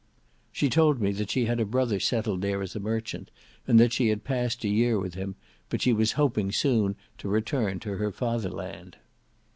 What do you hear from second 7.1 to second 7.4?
to